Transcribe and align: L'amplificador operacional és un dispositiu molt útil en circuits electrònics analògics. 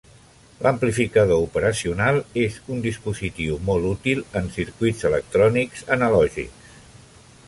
L'amplificador 0.67 1.41
operacional 1.47 2.15
és 2.45 2.57
un 2.75 2.81
dispositiu 2.85 3.59
molt 3.67 3.87
útil 3.91 4.23
en 4.41 4.49
circuits 4.57 5.05
electrònics 5.11 5.85
analògics. 5.97 6.65